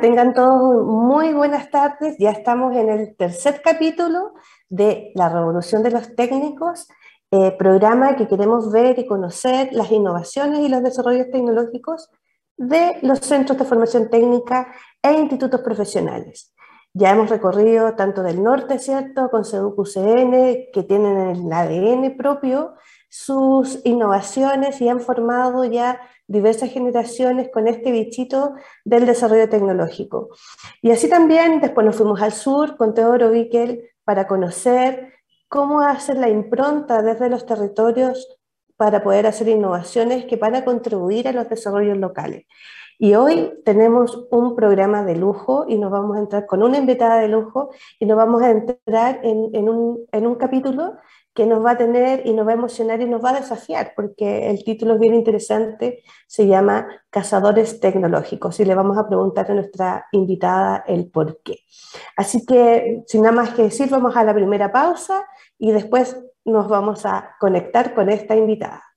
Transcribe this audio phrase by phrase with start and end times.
[0.00, 2.16] Tengan todos muy buenas tardes.
[2.18, 4.32] Ya estamos en el tercer capítulo
[4.68, 6.88] de La Revolución de los Técnicos,
[7.30, 12.10] eh, programa que queremos ver y conocer las innovaciones y los desarrollos tecnológicos
[12.56, 16.54] de los centros de formación técnica e institutos profesionales.
[16.94, 22.74] Ya hemos recorrido tanto del norte, ¿cierto?, con CUCN, que tienen el ADN propio,
[23.08, 28.54] sus innovaciones y han formado ya diversas generaciones con este bichito
[28.84, 30.30] del desarrollo tecnológico.
[30.82, 35.14] Y así también después nos fuimos al sur con Teodoro Wickel para conocer
[35.48, 38.38] cómo hacer la impronta desde los territorios
[38.76, 42.46] para poder hacer innovaciones que van a contribuir a los desarrollos locales.
[43.02, 47.18] Y hoy tenemos un programa de lujo y nos vamos a entrar con una invitada
[47.18, 50.98] de lujo y nos vamos a entrar en, un, un capítulo
[51.34, 53.94] que nos va a tener y nos va a emocionar y nos va a desafiar,
[53.96, 59.50] porque el título es bien interesante, se llama Cazadores Tecnológicos, y le vamos a preguntar
[59.50, 61.58] a nuestra invitada el por qué.
[62.16, 65.24] Así que, sin nada más que decir, vamos a la primera pausa
[65.58, 68.91] y después nos vamos a conectar con esta invitada.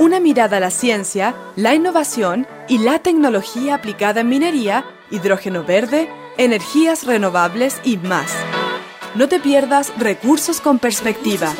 [0.00, 6.08] Una mirada a la ciencia, la innovación y la tecnología aplicada en minería, hidrógeno verde,
[6.38, 8.32] energías renovables y más.
[9.14, 11.52] No te pierdas Recursos con Perspectiva.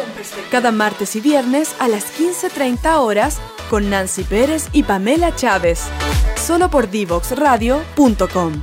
[0.50, 3.36] Cada martes y viernes a las 15.30 horas
[3.68, 5.82] con Nancy Pérez y Pamela Chávez.
[6.36, 8.62] Solo por divoxradio.com.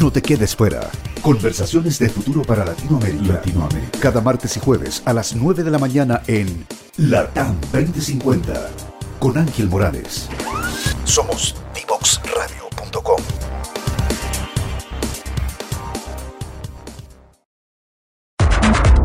[0.00, 0.90] No te quedes fuera.
[1.22, 3.34] Conversaciones de futuro para Latinoamérica.
[3.34, 3.98] Latinoamérica.
[3.98, 6.66] Cada martes y jueves a las 9 de la mañana en
[6.98, 8.68] LATAM 2050.
[9.18, 10.28] Con Ángel Morales.
[11.04, 13.22] Somos divoxradio.com.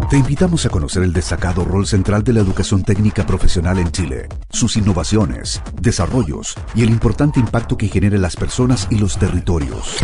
[0.09, 4.27] Te invitamos a conocer el destacado rol central de la educación técnica profesional en Chile,
[4.49, 10.01] sus innovaciones, desarrollos y el importante impacto que genera en las personas y los territorios.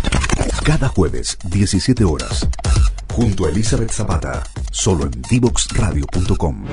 [0.68, 2.46] Cada jueves, 17 horas,
[3.14, 6.66] junto a Elizabeth Zapata, solo en divoxradio.com.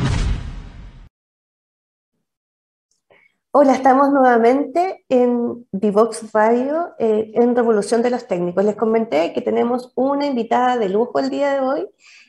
[3.52, 8.66] Hola, estamos nuevamente en Divox Radio, eh, en Revolución de los Técnicos.
[8.66, 11.88] Les comenté que tenemos una invitada de lujo el día de hoy.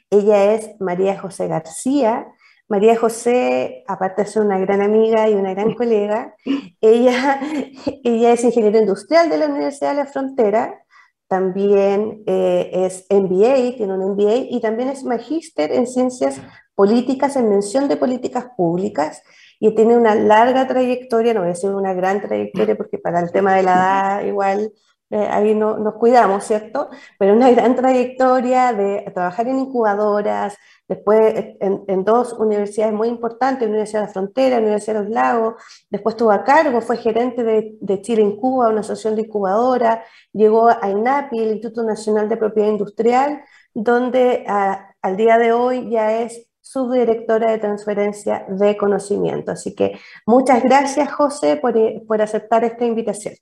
[0.09, 2.29] Ella es María José García.
[2.69, 6.37] María José, aparte de ser una gran amiga y una gran colega,
[6.81, 7.41] ella,
[8.05, 10.86] ella es ingeniera industrial de la Universidad de la Frontera,
[11.29, 16.41] también eh, es MBA, tiene un MBA, y también es magíster en ciencias
[16.75, 19.23] políticas, en mención de políticas públicas,
[19.59, 23.33] y tiene una larga trayectoria, no voy a decir una gran trayectoria porque para el
[23.33, 24.73] tema de la edad igual
[25.11, 26.91] eh, ahí no, nos cuidamos, ¿cierto?
[27.19, 30.57] Pero una gran trayectoria de trabajar en incubadoras,
[30.89, 35.55] después en, dos universidades muy importantes, Universidad de la Frontera, Universidad de los Lagos,
[35.91, 40.69] después estuvo a cargo, fue gerente de, Chile en Cuba, una asociación de incubadora, llegó
[40.69, 43.43] a INAPI, el Instituto Nacional de Propiedad Industrial,
[43.75, 49.53] donde al día de hoy ya es subdirectora de transferencia de conocimiento.
[49.53, 53.35] Así que muchas gracias, José, por, eh, por aceptar esta invitación.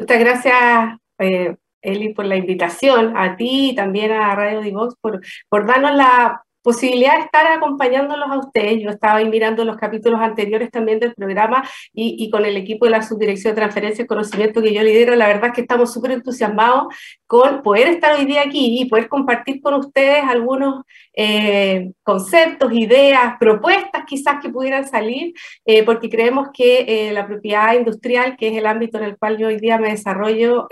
[0.00, 5.20] Muchas gracias, eh, Eli, por la invitación, a ti y también a Radio Divox por,
[5.50, 8.82] por darnos la posibilidad de estar acompañándolos a ustedes.
[8.82, 11.62] Yo estaba ahí mirando los capítulos anteriores también del programa
[11.92, 15.14] y, y, con el equipo de la Subdirección de Transferencia de Conocimiento que yo lidero,
[15.16, 16.94] la verdad es que estamos súper entusiasmados
[17.26, 20.84] con poder estar hoy día aquí y poder compartir con ustedes algunos
[21.14, 25.32] eh, conceptos, ideas, propuestas quizás que pudieran salir,
[25.64, 29.38] eh, porque creemos que eh, la propiedad industrial, que es el ámbito en el cual
[29.38, 30.66] yo hoy día me desarrollo,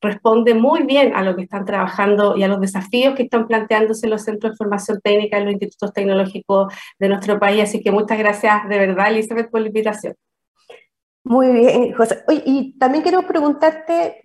[0.00, 4.08] responde muy bien a lo que están trabajando y a los desafíos que están planteándose
[4.08, 7.62] los centros de formación técnica y los institutos tecnológicos de nuestro país.
[7.62, 10.14] Así que muchas gracias de verdad, Elizabeth, por la invitación.
[11.24, 12.22] Muy bien, José.
[12.28, 14.20] y también quiero preguntarte,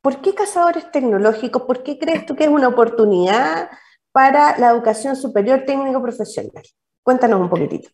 [0.00, 1.62] ¿por qué cazadores tecnológicos?
[1.62, 3.68] ¿Por qué crees tú que es una oportunidad
[4.12, 6.62] para la educación superior técnico profesional?
[7.02, 7.90] Cuéntanos un poquitito.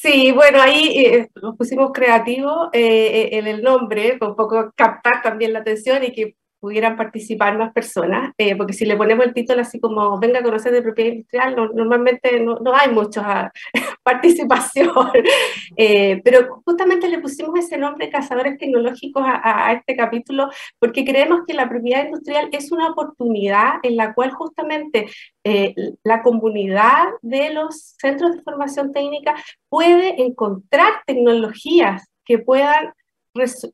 [0.00, 5.52] Sí, bueno, ahí eh, nos pusimos creativos eh, en el nombre, un poco captar también
[5.52, 9.60] la atención y que pudieran participar más personas, eh, porque si le ponemos el título
[9.60, 13.52] así como venga a conocer de propiedad industrial, normalmente no, no, hay mucha
[14.02, 14.88] participación,
[15.76, 21.40] eh, pero justamente le pusimos ese nombre Cazadores Tecnológicos a, a, este capítulo porque creemos
[21.46, 25.06] que la propiedad industrial es una oportunidad en la cual justamente
[25.44, 29.34] eh, la comunidad de los centros de formación técnica
[29.68, 32.94] puede encontrar tecnologías que puedan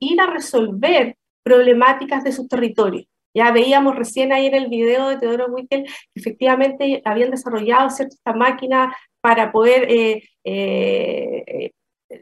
[0.00, 3.04] ir a resolver problemáticas de su territorio.
[3.34, 8.32] Ya veíamos recién ahí en el video de Teodoro Wickel que efectivamente habían desarrollado cierta
[8.32, 11.72] máquina para poder eh, eh,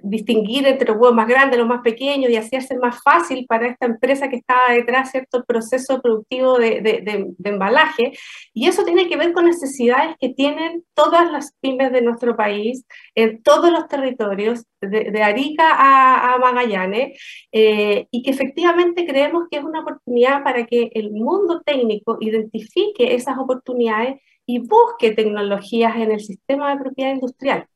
[0.02, 3.68] distinguir entre los huevos más grandes, los más pequeños y así hacer más fácil para
[3.68, 8.12] esta empresa que estaba detrás, ¿cierto?, proceso productivo de, de, embalaje.
[8.52, 12.84] Y eso tiene que ver con necesidades que tienen todas las pymes de nuestro país,
[13.14, 17.18] en todos los territorios, de, Arica a, a Magallanes,
[17.52, 23.14] eh, y que efectivamente creemos que es una oportunidad para que el mundo técnico identifique
[23.14, 27.66] esas oportunidades y busque tecnologías en el sistema de propiedad industrial.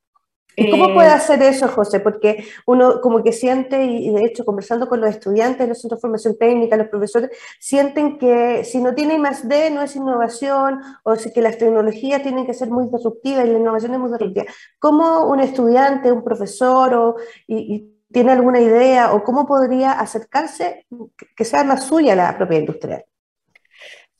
[0.56, 2.00] ¿Y cómo puede eh, hacer eso, José?
[2.00, 5.98] Porque uno como que siente, y de hecho conversando con los estudiantes de los centros
[5.98, 10.80] de formación técnica, los profesores, sienten que si no tiene más D no es innovación,
[11.04, 14.10] o si que las tecnologías tienen que ser muy disruptivas y la innovación es muy
[14.10, 14.46] disruptiva.
[14.78, 17.16] ¿Cómo un estudiante, un profesor, o,
[17.46, 20.86] y, tiene alguna idea, o cómo podría acercarse
[21.34, 23.04] que sea más suya la propiedad industrial?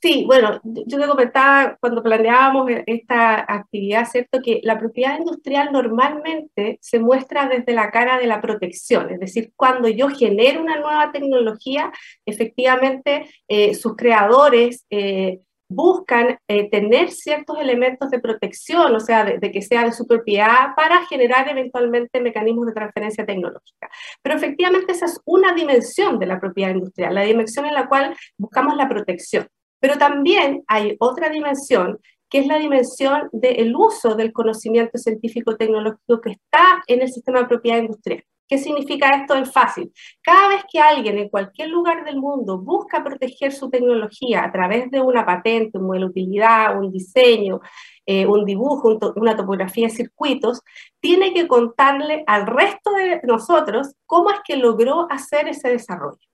[0.03, 4.41] Sí, bueno, yo te comentaba cuando planeábamos e-, esta actividad, ¿cierto?
[4.43, 9.53] Que la propiedad industrial normalmente se muestra desde la cara de la protección, es decir,
[9.55, 11.89] cuando yo genero una nueva tecnología,
[12.25, 15.39] efectivamente eh, sus creadores eh,
[15.69, 20.75] buscan eh, tener ciertos elementos de protección, o sea, de, que sea de su propiedad,
[20.75, 23.89] para generar eventualmente mecanismos de transferencia tecnológica.
[24.21, 28.13] Pero efectivamente esa es una dimensión de la propiedad industrial, la dimensión en la cual
[28.37, 29.47] buscamos la protección.
[29.83, 31.99] Pero también hay otra dimensión,
[32.29, 37.47] que es la dimensión del uso del conocimiento científico-tecnológico que está en el sistema de
[37.47, 38.23] propiedad industrial.
[38.47, 39.35] ¿Qué significa esto?
[39.35, 39.91] Es fácil.
[40.21, 44.89] Cada vez que alguien en cualquier lugar del mundo busca proteger su tecnología a través
[44.89, 47.59] de una patente, un modelo de utilidad, un diseño,
[48.05, 50.61] eh, un dibujo, una topografía de circuitos,
[51.01, 56.25] tiene que contarle al resto de nosotros cómo es que logró hacer ese desarrollo.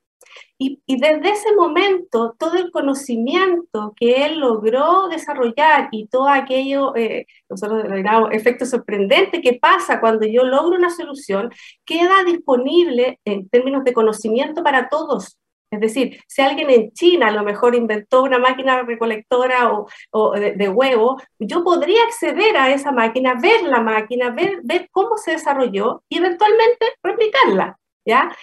[0.58, 7.28] Y, desde ese momento, todo el conocimiento que él logró desarrollar y todo aquello, eh,
[7.50, 11.50] nosotros denominamos efecto sorprendente que pasa cuando yo logro una solución,
[11.86, 15.38] queda disponible en términos de conocimiento para todos.
[15.72, 19.72] Es decir, si alguien en China a lo mejor inventó una máquina recolectora
[20.12, 24.90] o, de, de, huevo, yo podría acceder a esa máquina, ver la máquina, ver, ver
[24.92, 27.78] cómo se desarrolló y eventualmente replicarla.
[28.06, 28.36] ¿Ya?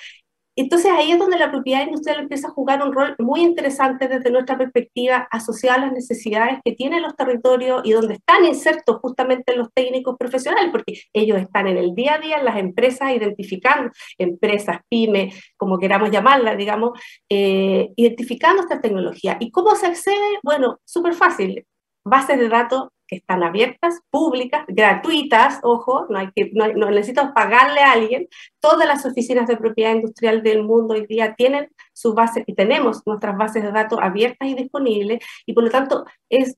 [0.57, 4.31] Entonces ahí es donde la propiedad industrial empieza a jugar un rol muy interesante desde
[4.31, 9.55] nuestra perspectiva, asociada a las necesidades que tienen los territorios y donde están insertos justamente
[9.55, 13.93] los técnicos profesionales, porque ellos están en el día a día en las empresas identificando,
[14.19, 16.99] empresas, pymes, como queramos llamarlas, digamos,
[17.29, 19.37] eh, identificando esta tecnología.
[19.41, 20.39] ¿Y cómo se accede?
[20.43, 21.67] Bueno, súper fácil.
[22.05, 27.81] Bases de datos que están abiertas, públicas, gratuitas, ojo, no, hay que, no, necesitamos pagarle
[27.81, 28.29] a alguien.
[28.61, 33.03] Todas las oficinas de propiedad industrial del mundo hoy día tienen sus bases y tenemos
[33.07, 36.57] nuestras bases de datos abiertas y disponibles y por lo tanto es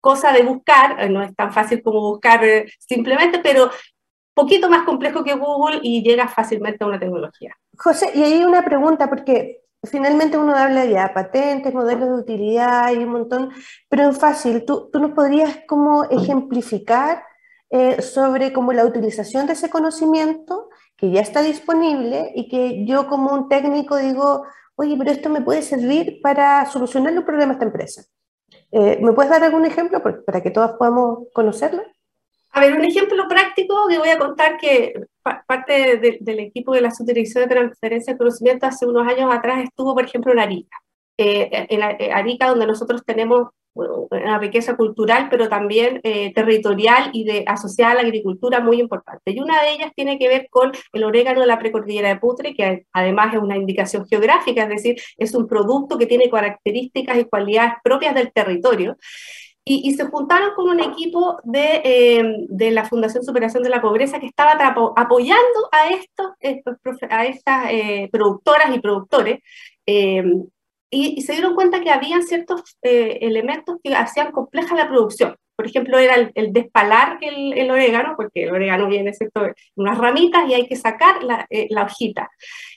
[0.00, 3.70] cosa de buscar, eh, no es tan fácil como buscar eh, simplemente, pero
[4.34, 7.54] poquito más complejo que Google y llega fácilmente a una tecnología.
[7.78, 12.98] José, y ahí una pregunta, porque finalmente uno habla ya patentes, modelos de utilidad y
[12.98, 13.50] un montón,
[13.88, 17.24] pero es fácil, tú, tú nos podrías como ejemplificar
[17.70, 23.08] eh, sobre como la utilización de ese conocimiento que ya está disponible y que yo
[23.08, 24.44] como un técnico digo,
[24.76, 28.02] oye, pero esto me puede servir para solucionar los problemas de esta empresa.
[28.70, 31.82] Eh, ¿Me puedes dar algún ejemplo para que todos podamos conocerlo?
[32.50, 36.90] A ver, un ejemplo práctico que voy a contar que parte del equipo de la
[36.90, 40.76] Subdirección de Transferencia de Conocimiento hace unos años atrás estuvo, por ejemplo, en Arica.
[41.18, 47.44] Eh, en Arica, donde nosotros tenemos una riqueza cultural, pero también eh, territorial y de,
[47.46, 49.32] asociada a la agricultura muy importante.
[49.32, 52.54] Y una de ellas tiene que ver con el orégano de la precordillera de Putre,
[52.54, 57.24] que además es una indicación geográfica, es decir, es un producto que tiene características y
[57.24, 58.96] cualidades propias del territorio.
[59.64, 64.18] Y, se juntaron con un equipo de, eh, de, la Fundación Superación de la Pobreza
[64.18, 64.52] que estaba
[64.96, 66.32] apoyando a, estos,
[67.08, 69.38] a estas eh, productoras y productores
[69.86, 70.24] eh,
[70.90, 75.36] y, se dieron cuenta que había ciertos elementos que hacían compleja la producción.
[75.62, 80.54] Por ejemplo, era el, despalar el, orégano, porque el orégano viene en unas ramitas y
[80.54, 82.28] hay que sacar la, eh, hojita.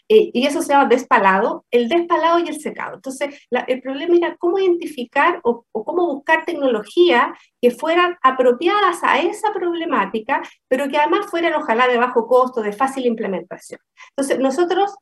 [0.08, 2.98] Eh, y eso se llama despalado, el despalado y el secado.
[2.98, 9.18] Entonces, el problema era cómo identificar o, o, cómo buscar tecnología que fueran apropiadas a
[9.18, 13.80] esa problemática, pero que además fueran ojalá de bajo costo, de fácil implementación.
[14.12, 14.96] Entonces, nosotros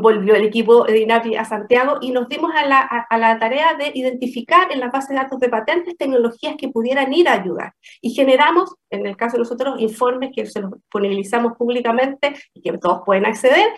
[0.00, 3.74] volvió el equipo de INAPI a Santiago y nos dimos a la, a, la, tarea
[3.74, 7.74] de identificar en la base de datos de patentes tecnologías que pudieran ir a ayudar.
[8.00, 12.76] Y generamos, en el caso de nosotros, informes que se los disponibilizamos públicamente y que
[12.78, 13.68] todos pueden acceder.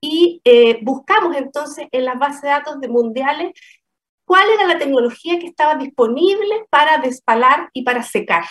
[0.00, 3.52] Y eh, buscamos entonces en las bases de datos de mundiales
[4.24, 8.44] cuál era la tecnología que estaba disponible para despalar y para secar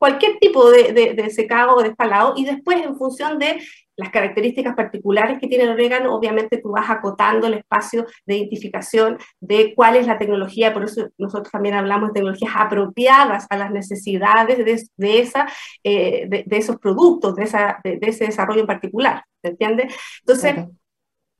[0.00, 3.60] cualquier tipo de, de, secado o despalado y después en función de
[3.96, 9.18] las características particulares que tiene el orégano, obviamente tú vas acotando el espacio de identificación
[9.40, 13.70] de cuál es la tecnología, por eso nosotros también hablamos de tecnologías apropiadas a las
[13.72, 15.46] necesidades de, de esa,
[15.84, 19.88] eh, de, esos productos, de, esa, de, ese desarrollo en particular, ¿se entiende?
[20.20, 20.64] Entonces,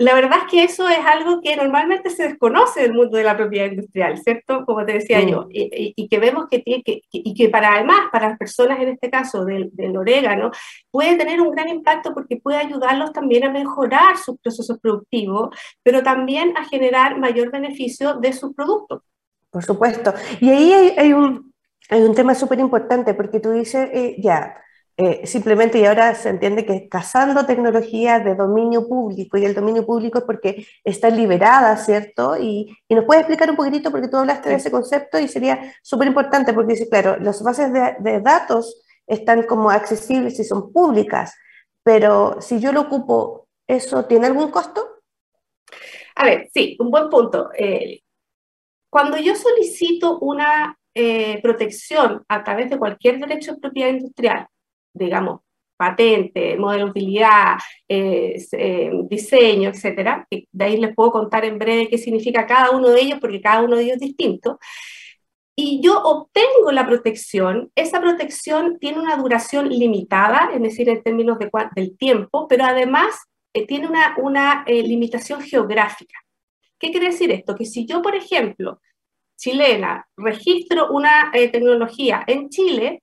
[0.00, 3.36] la verdad es que eso es algo que normalmente se desconoce del mundo de la
[3.36, 4.64] propiedad industrial, ¿cierto?
[4.64, 8.30] Como te decía yo, y, que vemos que tiene que, y que para además, para
[8.30, 10.52] las personas en este caso del, del, orégano,
[10.90, 16.02] puede tener un gran impacto porque puede ayudarlos también a mejorar sus procesos productivos, pero
[16.02, 19.02] también a generar mayor beneficio de sus productos.
[19.50, 20.14] Por supuesto.
[20.40, 21.52] Y ahí hay, un,
[21.90, 24.56] hay un tema súper importante porque tú dices, eh, ya,
[25.02, 29.86] eh, simplemente y ahora se entiende que cazando tecnología de dominio público y el dominio
[29.86, 32.36] público es porque está liberada, ¿cierto?
[32.36, 35.72] Y, y nos puedes explicar un poquitito porque tú hablaste de ese concepto y sería
[35.82, 40.70] súper importante porque dice, claro, las bases de, de, datos están como accesibles y son
[40.70, 41.34] públicas,
[41.82, 44.86] pero si yo lo ocupo, ¿eso tiene algún costo?
[46.14, 47.48] A ver, sí, un buen punto.
[47.56, 48.02] Eh,
[48.90, 54.46] cuando yo solicito una eh, protección a través de cualquier derecho de propiedad industrial,
[54.92, 55.40] digamos,
[55.76, 57.56] patente, modelo de utilidad,
[57.88, 58.36] eh,
[59.08, 63.18] diseño, etcétera, de ahí les puedo contar en breve qué significa cada uno de ellos,
[63.18, 64.58] porque cada uno de ellos es distinto,
[65.56, 71.38] y yo obtengo la protección, esa protección tiene una duración limitada, es decir, en términos
[71.38, 73.14] de, del tiempo, pero además
[73.54, 76.18] eh, tiene una, una eh, limitación geográfica.
[76.78, 77.54] ¿Qué quiere decir esto?
[77.54, 78.80] Que si yo, por ejemplo,
[79.36, 83.02] chilena, registro una tecnología en Chile,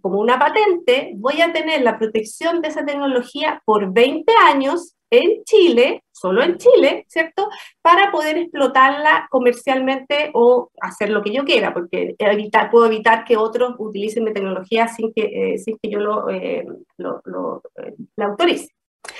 [0.00, 5.44] como una patente, voy a tener la protección de esa tecnología por 20 años en
[5.44, 7.48] Chile, solo en Chile, ¿cierto?
[7.82, 13.36] Para poder explotarla comercialmente o hacer lo que yo quiera, porque evitar, puedo evitar que
[13.36, 15.22] otros utilicen mi tecnología sin que,
[15.54, 16.66] eh, sin que yo lo, eh,
[16.98, 18.68] lo, lo eh, la autorice.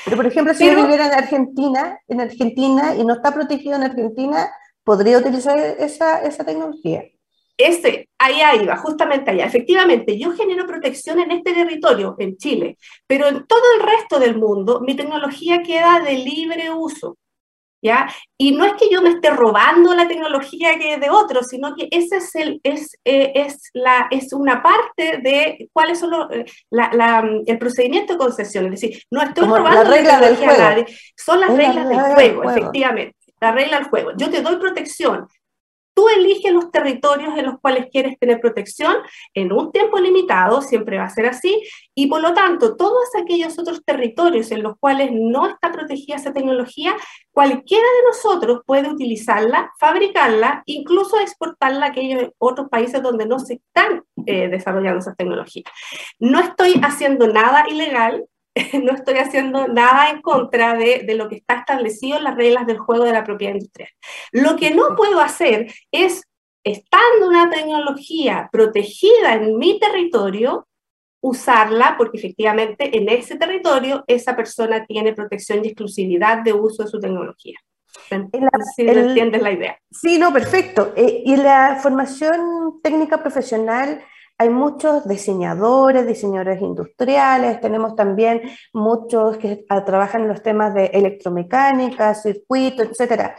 [0.04, 3.82] Pero, por ejemplo, si yo viviera en Argentina, en Argentina y no está protegido en
[3.82, 4.50] Argentina,
[4.82, 7.04] ¿podría utilizar esa, esa tecnología?
[7.56, 9.46] Ese, ahí va, justamente allá.
[9.46, 14.36] Efectivamente, yo genero protección en este territorio, en Chile, pero en todo el resto del
[14.36, 17.16] mundo mi tecnología queda de libre uso.
[17.80, 18.08] ¿Ya?
[18.38, 21.74] Y no es que yo me esté robando la tecnología que es de otros, sino
[21.74, 26.30] que ese es, el, es, eh, es, la, es una parte de cuáles son los,
[26.30, 28.72] eh, la, el procedimiento de concesión.
[28.72, 30.52] Es decir, no estoy robando la regla del juego.
[30.52, 34.12] a nadie, son las reglas del juego, efectivamente la regla del juego.
[34.16, 35.28] Yo te doy protección,
[35.94, 38.96] Tú eliges los territorios en los cuales quieres tener protección
[39.32, 41.62] en un tiempo limitado, siempre va a ser así,
[41.94, 46.32] y por lo tanto, todos aquellos otros territorios en los cuales no está protegida esa
[46.32, 46.96] tecnología,
[47.30, 53.54] cualquiera de nosotros puede utilizarla, fabricarla, incluso exportarla a aquellos otros países donde no se
[53.54, 55.64] están eh, desarrollando esa tecnología.
[56.18, 58.24] No estoy haciendo nada ilegal,
[58.82, 62.78] no estoy haciendo nada en contra de, lo que está establecido en las reglas del
[62.78, 63.90] juego de la propiedad industrial.
[64.32, 66.22] Lo que no puedo hacer es,
[66.62, 70.66] estando una tecnología protegida en mi territorio,
[71.20, 76.90] usarla porque efectivamente en ese territorio esa persona tiene protección y exclusividad de uso de
[76.90, 77.58] su tecnología.
[78.76, 79.78] si entiendes la idea.
[79.90, 80.92] Sí, no, perfecto.
[80.96, 84.02] Eh, y la formación técnica profesional
[84.36, 92.14] hay muchos diseñadores, diseñadores industriales, tenemos también muchos que trabajan en los temas de electromecánica,
[92.14, 93.32] circuito, etc.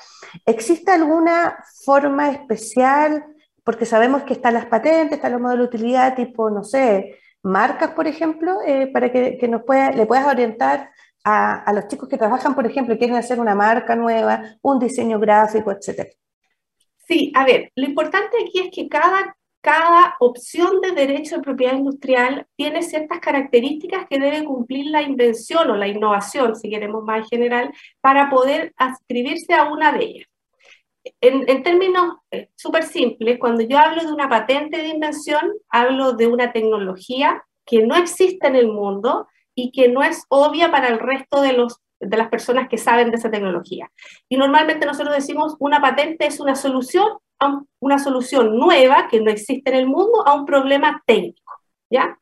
[0.46, 3.26] ¿Existe alguna forma especial?
[3.64, 7.92] Porque sabemos que están las patentes, están los modelos de utilidad, tipo, no sé, marcas,
[7.92, 10.92] por ejemplo, eh, para que, nos pueda, le puedas orientar
[11.26, 14.80] a, a, los chicos que trabajan, por ejemplo, y quieren hacer una marca nueva, un
[14.80, 16.10] diseño gráfico, etc.
[17.08, 19.36] Sí, a ver, lo importante aquí es que cada
[19.66, 25.72] cada opción de derecho de propiedad industrial tiene ciertas características que debe cumplir la invención
[25.72, 30.28] o la innovación, si queremos más en general, para poder adscribirse a una de ellas.
[31.20, 36.28] en, términos eh, súper simples, cuando yo hablo de una patente de invención, hablo de
[36.28, 41.00] una tecnología que no existe en el mundo y que no es obvia para el
[41.00, 43.92] resto de, los, de las personas que saben de esa tecnología.
[44.30, 47.08] Y normalmente nosotros decimos una patente es una solución,
[47.80, 51.54] una solución nueva que no existe en el mundo a un problema técnico,
[51.90, 52.18] ¿ya?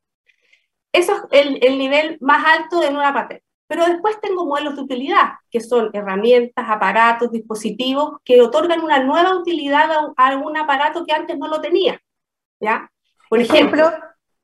[0.92, 3.44] Eso es el, el nivel más alto de una patente.
[3.68, 9.36] Pero después tengo modelos de utilidad, que son herramientas, aparatos, dispositivos que otorgan una nueva
[9.36, 12.00] utilidad a, algún aparato que antes no lo tenía.
[12.60, 12.92] ¿ya?
[13.30, 13.92] Por ejemplo,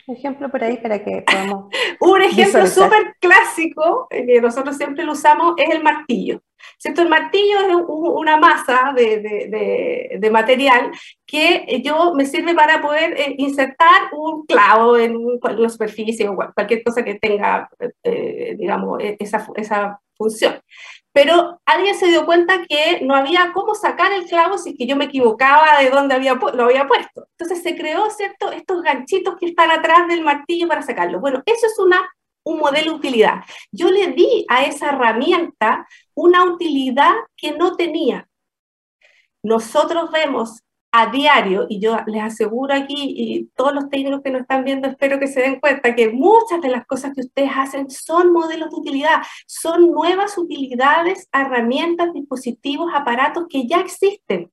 [0.08, 1.72] ejemplo por ahí para que podamos.
[2.00, 6.42] Un ejemplo súper clásico, eh, que nosotros siempre lo usamos, es el martillo.
[6.78, 7.02] ¿Cierto?
[7.02, 10.92] El martillo es una masa de, material
[11.26, 16.84] que yo me sirve para poder eh, insertar un clavo en una superficie o cualquier
[16.84, 17.70] cosa que tenga,
[18.04, 20.62] eh, digamos, e, esa, esa función.
[21.12, 24.86] Pero alguien se dio cuenta que no había cómo sacar el clavo si es que
[24.86, 27.28] yo me equivocaba de dónde había lo había puesto.
[27.32, 31.20] Entonces se creó, ¿cierto?, estos ganchitos que están atrás del martillo para sacarlo.
[31.20, 32.08] Bueno, eso es una,
[32.44, 33.44] un modelo de utilidad.
[33.72, 38.28] Yo le di a esa herramienta una utilidad que no tenía.
[39.44, 44.42] Nosotros vemos a diario, y yo les aseguro aquí, y todos los técnicos que nos
[44.42, 47.90] están viendo, espero que se den cuenta que muchas de las cosas que ustedes hacen
[47.92, 54.52] son modelos de utilidad, son nuevas utilidades, herramientas, dispositivos, aparatos que ya existen.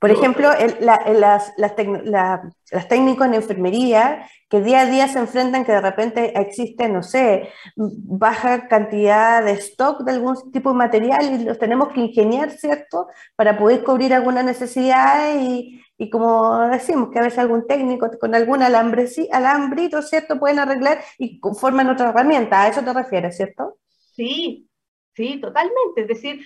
[0.00, 5.80] Por ejemplo, las, las, técnicos en enfermería que día a día se enfrentan que de
[5.80, 11.58] repente existe, no sé, baja cantidad de stock de algún tipo de material y los
[11.58, 13.06] tenemos que ingeniar, ¿cierto?
[13.36, 18.34] Para poder cubrir alguna necesidad y, y como decimos, que a veces algún técnico con
[18.34, 20.38] algún alambre, alambrito, ¿cierto?
[20.38, 22.62] Pueden arreglar y forman otra herramienta.
[22.62, 23.78] A eso te refieres, ¿cierto?
[23.88, 24.68] Sí,
[25.14, 26.02] sí, totalmente.
[26.02, 26.40] Es decir,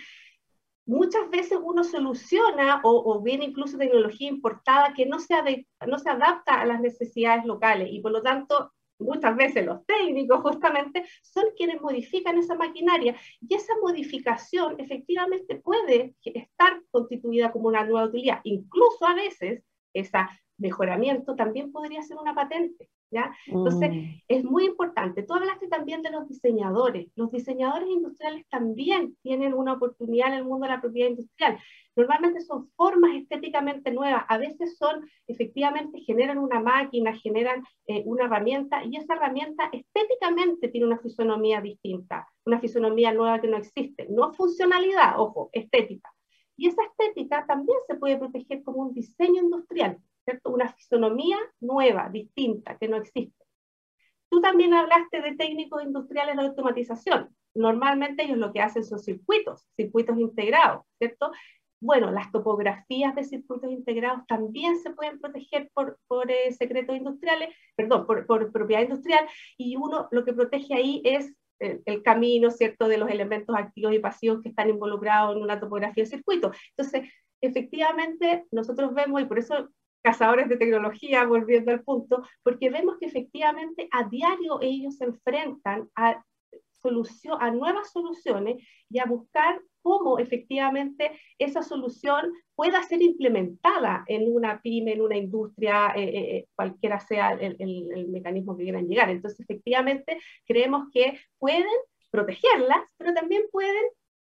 [0.89, 6.61] muchas veces uno soluciona o, viene incluso tecnología importada que no se, no se adapta
[6.61, 11.81] a las necesidades locales y por lo tanto muchas veces los técnicos justamente son quienes
[11.81, 18.41] modifican esa maquinaria y esa modificación efectivamente puede estar constituida como una nueva utilidad.
[18.45, 20.19] Incluso a veces ese
[20.59, 22.89] mejoramiento también podría ser una patente.
[23.47, 24.05] Entonces, mm.
[24.29, 25.23] es muy importante.
[25.23, 27.09] Tú hablaste también de los diseñadores.
[27.17, 31.59] Los diseñadores industriales también tienen una oportunidad en el mundo de la propiedad industrial.
[31.97, 38.27] Normalmente son formas estéticamente nuevas, a veces son, efectivamente, generan una máquina, generan eh, una
[38.27, 44.07] herramienta y esa herramienta estéticamente tiene una fisonomía distinta, una fisonomía nueva que no existe.
[44.11, 46.13] No funcionalidad, ojo, estética.
[46.57, 49.99] Y esa estética también se puede proteger como un diseño industrial.
[50.45, 53.45] Una fisonomía nueva, distinta, que no existe.
[54.31, 57.35] Tú también hablaste de técnicos industriales de automatización.
[57.55, 61.33] Normalmente ellos lo que hacen son circuitos, circuitos integrados, ¿cierto?
[61.81, 67.55] Bueno, las topografías de circuitos integrados también se pueden proteger por, por eh, secretos industriales,
[67.77, 72.51] perdón, por, por, propiedad industrial, y uno lo que protege ahí es el, el, camino,
[72.51, 76.53] ¿cierto?, de los elementos activos y pasivos que están involucrados en una topografía de circuito.
[76.77, 77.11] Entonces,
[77.41, 79.69] efectivamente, nosotros vemos, y por eso
[80.03, 85.89] cazadores de tecnología, volviendo al punto, porque vemos que efectivamente a diario ellos se enfrentan
[85.97, 86.23] a,
[86.83, 94.35] solución, a nuevas soluciones y a buscar cómo efectivamente esa solución pueda ser implementada en
[94.35, 98.87] una pyme, en una industria, eh, eh, eh, cualquiera sea el, el, mecanismo que quieran
[98.87, 99.11] llegar.
[99.11, 101.67] Entonces, efectivamente, creemos que pueden
[102.11, 103.85] protegerlas, pero también pueden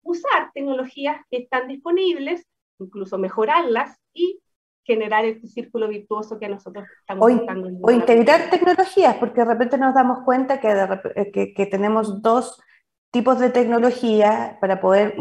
[0.02, 2.46] usar tecnologías que están disponibles,
[2.78, 4.40] incluso mejorarlas y
[4.86, 7.68] generar este círculo virtuoso que nosotros estamos buscando.
[7.82, 10.68] O integrar tecnologías, porque de repente nos damos cuenta que,
[11.16, 12.60] eh, que, tenemos dos
[13.10, 15.16] tipos de tecnología para poder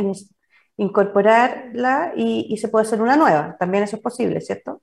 [0.77, 3.55] incorporarla y, y, se puede hacer una nueva.
[3.59, 4.81] También eso es posible, ¿cierto?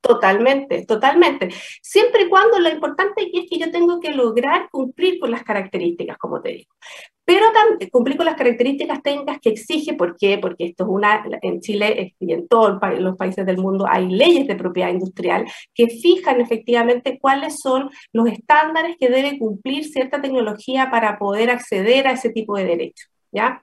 [0.00, 1.48] Totalmente, totalmente.
[1.82, 6.16] Siempre y cuando lo importante es que yo tengo que lograr cumplir con las características,
[6.18, 6.72] como te digo.
[7.28, 10.38] Pero también cumplir con las características técnicas que exige, ¿por qué?
[10.38, 14.46] Porque esto es una, en Chile y en todos los países del mundo hay leyes
[14.46, 20.90] de propiedad industrial que fijan efectivamente cuáles son los estándares que debe cumplir cierta tecnología
[20.90, 23.62] para poder acceder a ese tipo de derechos, ¿ya?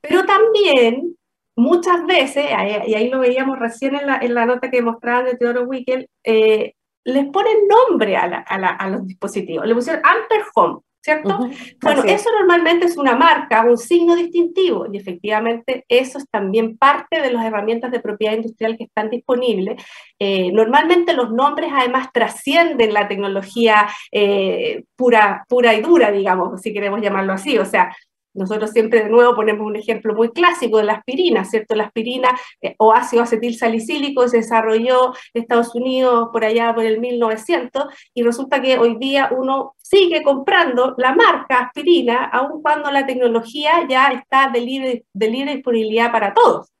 [0.00, 1.14] Pero también
[1.56, 2.46] muchas veces,
[2.86, 6.08] y ahí lo veíamos recién en la, en la nota que mostraban de Teodoro Wickel,
[6.22, 6.72] eh,
[7.04, 9.66] les ponen nombre a, a, los dispositivos.
[9.66, 11.38] Le pusieron Amper Home, ¿cierto?
[11.82, 17.20] Bueno, eso normalmente es una marca, un signo distintivo, y efectivamente eso es también parte
[17.20, 19.84] de las herramientas de propiedad industrial que están disponibles.
[20.18, 26.72] Eh, normalmente los nombres además trascienden la tecnología eh, pura, pura y dura, digamos, si
[26.72, 27.58] queremos llamarlo así.
[27.58, 27.94] O sea,
[28.34, 31.74] nosotros siempre de nuevo ponemos un ejemplo muy clásico de la aspirina, ¿cierto?
[31.74, 32.28] La aspirina
[32.60, 37.84] eh, o ácido acetil salicílico se desarrolló en Estados Unidos por allá por el 1900
[38.12, 43.86] y resulta que hoy día uno sigue comprando la marca aspirina aun cuando la tecnología
[43.88, 46.74] ya está de libre, de libre disponibilidad para todos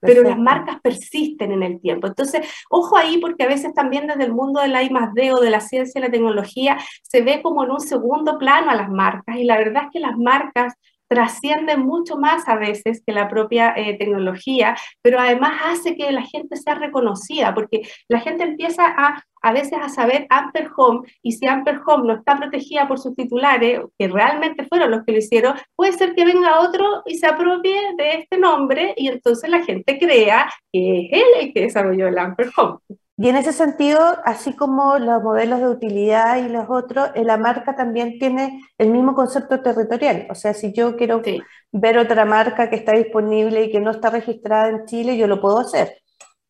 [0.00, 2.06] pero las marcas persisten en el tiempo.
[2.06, 5.32] Entonces, ojo ahí porque a veces también desde el mundo de la I más D
[5.32, 8.76] o de la ciencia y la tecnología se ve como en un segundo plano a
[8.76, 10.74] las marcas y la verdad es que las marcas
[11.08, 16.22] trasciende mucho más a veces que la propia eh, tecnología, pero además hace que la
[16.22, 21.32] gente sea reconocida, porque la gente empieza a a veces a saber Amper Home, y
[21.32, 25.18] si Amper Home no está protegida por sus titulares, que realmente fueron los que lo
[25.18, 29.62] hicieron, puede ser que venga otro y se apropie de este nombre, y entonces la
[29.64, 32.78] gente crea que es él el que desarrolló el Amper Home.
[33.18, 37.38] Y en ese sentido, así como los modelos de utilidad y los otros, eh, la
[37.38, 40.26] marca también tiene el mismo concepto territorial.
[40.28, 41.22] O sea, si yo quiero
[41.72, 45.40] ver otra marca que está disponible y que no está registrada en Chile, yo lo
[45.40, 46.02] puedo hacer.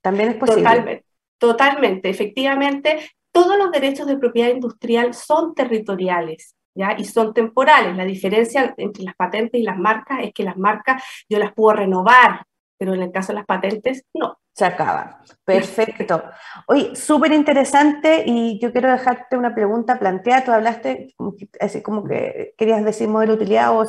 [0.03, 0.63] También es posible.
[0.63, 1.05] Totalmente,
[1.39, 2.09] totalmente.
[2.09, 6.55] Efectivamente, todos los derechos de propiedad industrial son territoriales.
[6.79, 6.95] ¿Ya?
[6.99, 7.97] y son temporales.
[7.97, 11.75] La diferencia entre las patentes y las marcas es que las marcas yo las puedo
[11.75, 12.43] renovar,
[12.77, 15.21] pero en el caso de las patentes, no se acaba.
[15.45, 16.25] Perfecto.
[16.67, 20.45] Oye, súper interesante y yo quiero dejarte una pregunta planteada.
[20.45, 21.15] Tú hablaste,
[21.61, 23.85] así como que querías decir modelo de utilidad o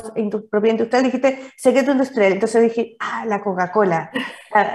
[0.50, 2.32] propiedad industrial, dijiste secreto industrial.
[2.32, 4.10] Entonces dije, ah, la Coca-Cola.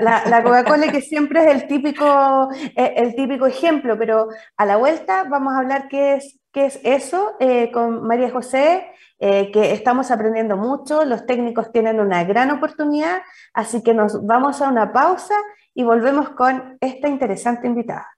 [0.01, 5.25] La, Coca-Cola que siempre es el típico, eh, el típico ejemplo, pero a la vuelta
[5.25, 8.89] vamos a hablar qué es, qué es eso eh, con María José.
[9.25, 13.21] Eh, que estamos aprendiendo mucho, los técnicos tienen una gran oportunidad,
[13.53, 15.35] así que nos vamos a una pausa
[15.73, 18.12] y volvemos con esta interesante invitada.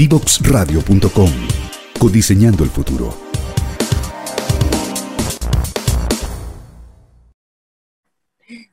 [0.00, 1.30] Divoxradio.com.
[2.00, 3.10] Codiseñando el futuro.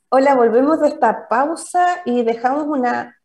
[0.07, 3.17] Hola, volvemos de esta pausa y dejamos una,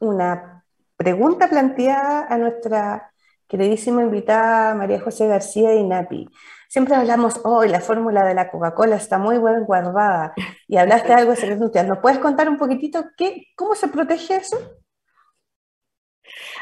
[0.00, 0.64] una
[0.96, 3.12] pregunta planteada a nuestra
[3.46, 6.30] queridísima invitada María José García de INAPI.
[6.66, 10.32] Siempre hablamos, hoy la fórmula de la Coca-Cola está muy bien guardada
[10.66, 14.56] y hablaste de algo de ¿Nos puedes contar un poquitito qué, cómo se protege eso?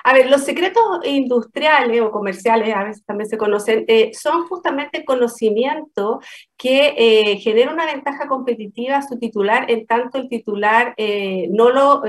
[0.05, 5.05] A ver, los secretos industriales o comerciales, a veces también se conocen, eh, son justamente
[5.05, 6.21] conocimiento
[6.57, 11.71] que eh, genera una ventaja competitiva a su titular en tanto el titular eh, no,
[11.71, 12.03] lo,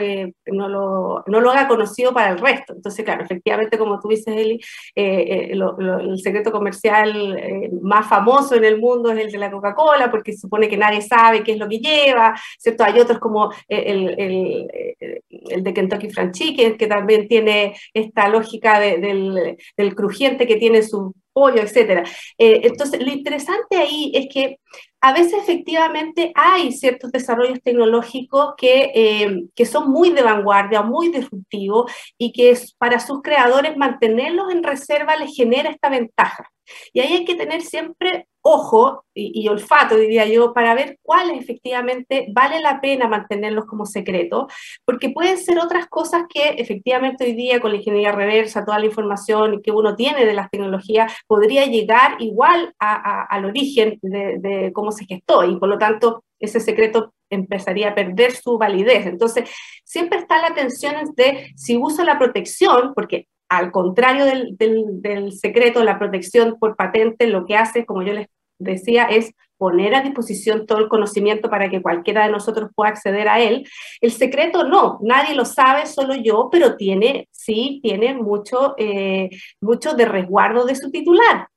[0.47, 2.73] no, lo, no, lo, haga conocido para el resto.
[2.73, 4.59] Entonces, claro, efectivamente, como tú dices, Eli,
[4.95, 10.39] el secreto comercial más famoso en el mundo es el de la Coca-Cola, porque se
[10.39, 12.83] supone que nadie sabe qué es lo que lleva, ¿cierto?
[12.83, 14.67] Hay otros como el, el,
[15.29, 19.57] el de Kentucky Fried Chicken, que también tiene esta lógica del,
[19.95, 22.07] crujiente que tiene su pollo, etc.
[22.37, 24.59] Eh, entonces, lo interesante ahí es que
[25.01, 31.09] a veces efectivamente hay ciertos desarrollos tecnológicos que, eh, que son muy de vanguardia, muy
[31.09, 36.49] disruptivos y que para sus creadores mantenerlos en reserva les genera esta ventaja.
[36.93, 42.27] Y ahí hay que tener siempre ojo y, olfato, diría yo, para ver cuáles efectivamente
[42.31, 44.47] vale la pena mantenerlos como secreto,
[44.85, 48.85] porque pueden ser otras cosas que efectivamente hoy día con la ingeniería reversa, toda la
[48.85, 55.05] información que uno tiene de las tecnologías, podría llegar igual al origen de, cómo se
[55.05, 59.05] gestó y por lo tanto ese secreto empezaría a perder su validez.
[59.05, 59.49] Entonces,
[59.83, 65.99] siempre está la tensión de si uso la protección, porque al contrario del, secreto, la
[65.99, 68.27] protección por patente lo que hace, como yo les
[68.59, 73.27] decía, es poner a disposición todo el conocimiento para que cualquiera de nosotros pueda acceder
[73.27, 73.67] a él.
[73.99, 79.93] El secreto no, nadie lo sabe, solo yo, pero tiene, sí, tiene mucho, eh, mucho
[79.95, 81.47] de resguardo de su titular.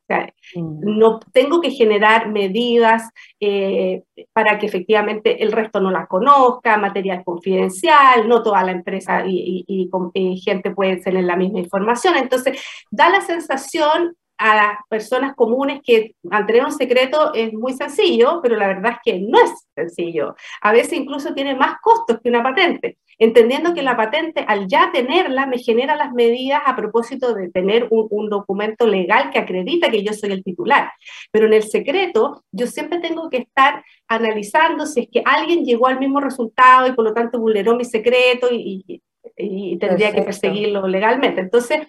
[0.55, 0.99] Mm.
[0.99, 7.25] no tengo que generar medidas eh, para que efectivamente el resto no la conozca, material
[7.25, 12.17] confidencial, no toda la empresa y, y gente puede tener la misma información.
[12.17, 18.41] Entonces, da la sensación a las personas comunes que mantener un secreto es muy sencillo,
[18.43, 20.35] pero la verdad es que no es sencillo.
[20.61, 24.91] A veces incluso tiene más costos que una patente, entendiendo que la patente, al ya
[24.93, 29.91] tenerla, me genera las medidas a propósito de tener un, un documento legal que acredita
[29.93, 30.91] que yo soy el titular.
[31.31, 35.87] Pero en el secreto, yo siempre tengo que estar analizando si es que alguien llegó
[35.87, 39.01] al mismo resultado y por lo tanto vulneró mi secreto y,
[39.37, 41.41] y, tendría que perseguirlo legalmente.
[41.41, 41.87] Entonces,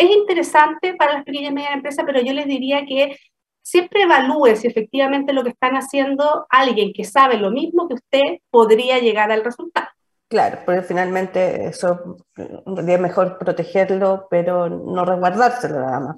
[0.00, 3.16] es interesante para las pequeñas y medianas empresas, pero yo les diría que
[3.62, 8.38] siempre evalúe si efectivamente lo que están haciendo alguien que sabe lo mismo que usted
[8.50, 9.88] podría llegar al resultado.
[10.28, 16.16] Claro, porque finalmente eso es mejor protegerlo, pero no resguardárselo nada más.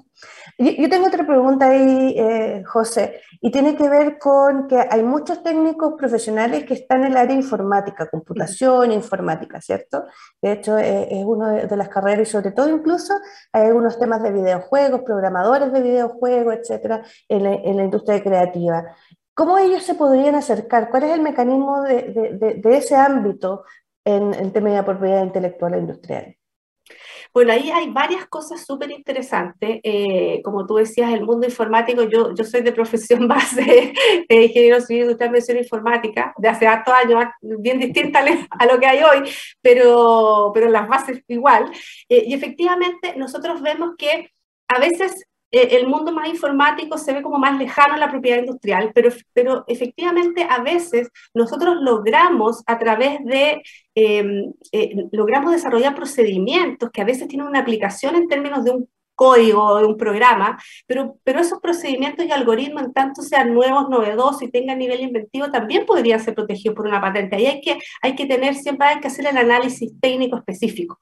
[0.57, 5.41] Yo, tengo otra pregunta ahí, eh, José, y tiene que ver con que hay muchos
[5.41, 10.05] técnicos profesionales que están en el área informática, computación, informática, ¿cierto?
[10.41, 13.15] De hecho, eh, es una de, las carreras y sobre todo incluso
[13.51, 17.43] hay algunos temas de videojuegos, programadores de videojuegos, etcétera, en
[17.77, 18.95] la, industria creativa.
[19.33, 20.91] ¿Cómo ellos se podrían acercar?
[20.91, 23.63] ¿Cuál es el mecanismo de, de ese ámbito
[24.05, 26.35] en, en temas de propiedad intelectual e industrial?
[27.33, 29.79] Bueno, ahí hay varias cosas súper interesantes.
[29.83, 33.93] Eh, como tú decías, el mundo informático, yo, yo soy de profesión base
[34.29, 39.01] de ingeniero civil mención informática, de hace hartos años, bien distinta a lo que hay
[39.01, 39.29] hoy,
[39.61, 41.71] pero, pero las bases igual.
[42.07, 44.29] Eh, y efectivamente, nosotros vemos que
[44.67, 48.91] a veces el mundo más informático se ve como más lejano a la propiedad industrial,
[48.93, 53.61] pero, pero efectivamente a veces nosotros logramos a través de,
[53.93, 58.89] em, eh, logramos desarrollar procedimientos que a veces tienen una aplicación en términos de un
[59.15, 64.41] código, de un programa, pero, pero esos procedimientos y algoritmos, en tanto sean nuevos, novedosos
[64.41, 67.35] y tengan nivel inventivo, también podrían ser protegidos por una patente.
[67.35, 70.97] Ahí hay que, hay que tener, siempre hay que hacer el análisis técnico específico.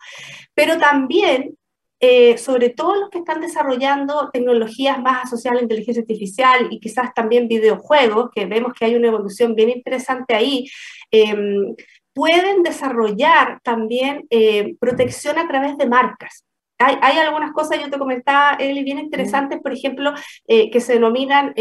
[0.54, 1.56] Pero también
[2.02, 6.80] eh, sobre todo los que están desarrollando tecnologías más asociadas a la inteligencia artificial y
[6.80, 10.68] quizás también videojuegos, que vemos que hay una evolución bien interesante ahí,
[11.12, 11.76] em,
[12.14, 16.44] pueden desarrollar también eh, protección a través de marcas.
[16.80, 20.14] Hay, hay, algunas cosas, yo te comentaba, Eli, bien interesantes, por ejemplo,
[20.48, 21.54] eh, que se denominan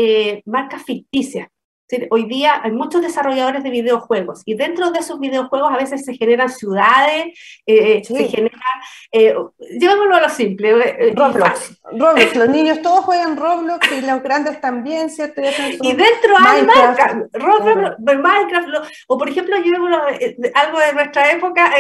[0.47, 1.49] marcas ficticias.
[2.11, 6.15] Hoy día hay muchos desarrolladores de videojuegos y dentro de esos videojuegos a veces se
[6.15, 7.27] generan ciudades,
[7.67, 8.61] eh, eh, se generan,
[9.13, 9.35] eh,
[9.79, 10.71] llevémoslo a lo simple.
[10.71, 15.41] Eh, Roblox, Roblox, los niños todos juegan Roblox y los grandes también, ¿cierto?
[15.43, 18.69] Y, dentro hay marcas, Roblox, Minecraft,
[19.09, 20.03] o por ejemplo, llevémoslo
[20.55, 21.73] algo de nuestra época,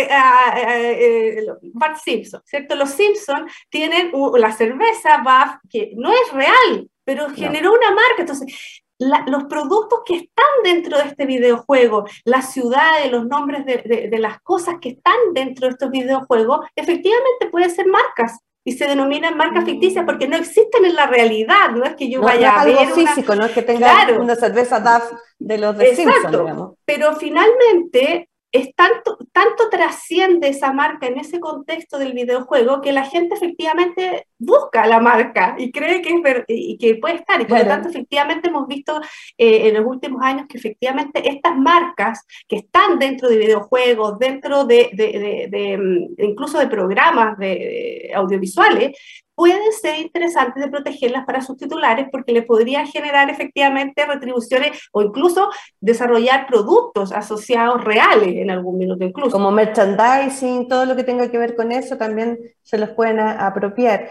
[1.74, 2.74] Bart Simpson, ¿cierto?
[2.74, 8.82] Los Simpson tienen la cerveza Buff, que no es real, pero generó una marca, entonces
[9.00, 14.76] los productos que están dentro de este videojuego, las ciudades, los nombres de, las cosas
[14.80, 20.04] que están dentro de estos videojuegos, efectivamente pueden ser marcas y se denominan marcas ficticias
[20.04, 23.46] porque no existen en la realidad, no es que yo vaya a ver físico, no
[23.46, 29.68] es que tenga una cerveza DAF de los de Simpson, Pero finalmente es tanto, tanto
[29.70, 35.54] trasciende esa marca en ese contexto del videojuego que la gente efectivamente busca la marca
[35.56, 37.40] y cree que, es y que puede estar.
[37.40, 39.00] Y por lo tanto, efectivamente hemos visto
[39.38, 44.64] eh, en los últimos años que efectivamente estas marcas que están dentro de videojuegos, dentro
[44.64, 48.96] de, de, de, mm, incluso de programas de, audiovisuales,
[49.40, 55.00] pueden ser interesantes de protegerlas para sus titulares porque les podría generar efectivamente retribuciones o
[55.00, 55.48] incluso
[55.80, 59.30] desarrollar productos asociados reales en algún minuto incluso.
[59.30, 64.10] Como merchandising, todo lo que tenga que ver con eso también se los pueden apropiar.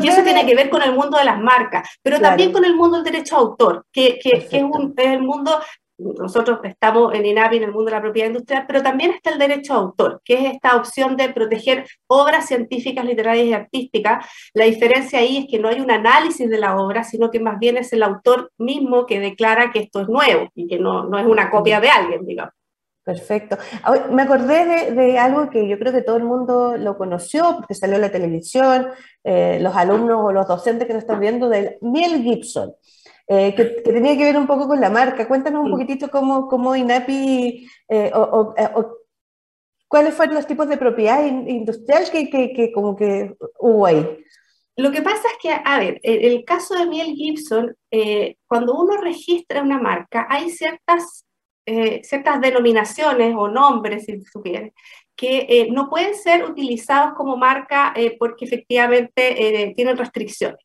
[0.00, 2.76] y eso tiene que ver con el mundo de las marcas, pero también con el
[2.76, 5.60] mundo del derecho a autor, que, que, que es, un, es, el mundo
[6.18, 9.38] nosotros estamos en INAPI en el mundo de la propiedad industrial, pero también está el
[9.38, 14.26] derecho a autor, que es esta opción de proteger obras científicas, literarias y artísticas.
[14.54, 17.58] La diferencia ahí es que no hay un análisis de la obra, sino que más
[17.58, 21.18] bien es el autor mismo que declara que esto es nuevo y que no, no
[21.18, 22.54] es una copia de alguien, digamos.
[23.02, 23.56] Perfecto.
[24.12, 27.96] Me acordé de, algo que yo creo que todo el mundo lo conoció, porque salió
[27.96, 28.88] en la televisión,
[29.24, 32.72] eh, los alumnos o los docentes que nos están viendo, del Miel Gibson.
[33.32, 35.28] Eh, que, tenía que ver un poco con la marca.
[35.28, 38.96] Cuéntanos un poquitito cómo, cómo INAPI eh, o, eh, o,
[39.86, 44.04] cuáles fueron los tipos de propiedad industrial que, que, que, como que hubo ahí.
[44.74, 47.76] Lo que pasa es que, a ver, en el caso de Miel Gibson,
[48.48, 51.24] cuando uno registra una marca, hay ciertas,
[52.02, 54.72] ciertas denominaciones o nombres, si tú quieres,
[55.14, 60.64] que no pueden ser utilizados como marca porque efectivamente tienen restricciones.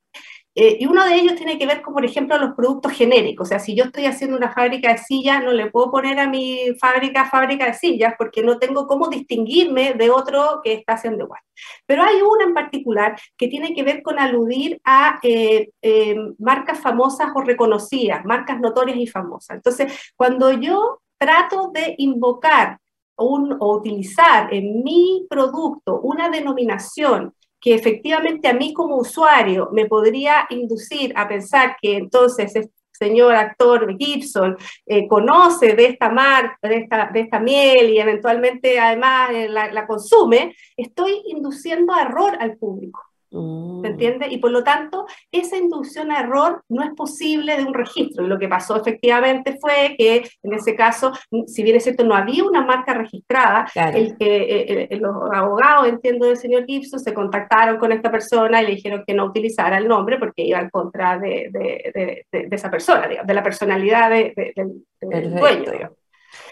[0.58, 3.48] Eh, y uno de ellos tiene que ver con, por ejemplo, los productos genéricos.
[3.48, 6.30] O sea, si yo estoy haciendo una fábrica de sillas, no le puedo poner a
[6.30, 11.26] mi fábrica fábrica de sillas porque no tengo cómo distinguirme de otro que está haciendo
[11.26, 11.42] igual.
[11.86, 16.80] Pero hay una en particular que tiene que ver con aludir a eh, eh, marcas
[16.80, 19.58] famosas o reconocidas, marcas notorias y famosas.
[19.58, 22.80] Entonces, cuando yo trato de invocar
[23.18, 27.34] un, o utilizar en mi producto una denominación
[27.66, 33.34] que efectivamente a mí como usuario me podría inducir a pensar que entonces este señor
[33.34, 39.32] actor Gibson eh, conoce de esta marca, de esta, de esta miel y eventualmente además
[39.32, 43.02] eh, la, la consume, estoy induciendo error al público.
[43.36, 43.86] ¿Se mm.
[43.86, 44.28] entiende?
[44.30, 48.26] Y por lo tanto, esa inducción a error no es posible de un registro.
[48.26, 51.12] Y lo que pasó efectivamente fue que en ese caso,
[51.48, 56.38] si bien es cierto, no había una marca registrada, el, eh, los abogados, entiendo, del
[56.38, 60.18] señor Gibson se contactaron con esta persona y le dijeron que no utilizara el nombre
[60.18, 65.72] porque iba en contra de, de, de esa persona, digamos, de la personalidad del dueño.
[65.72, 66.05] Digamos.